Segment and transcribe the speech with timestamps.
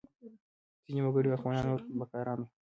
[0.85, 2.47] ځینې وګړي واکمنان او نور خدمتګاران وو.